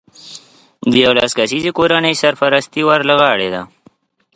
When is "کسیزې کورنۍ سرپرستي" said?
1.39-2.81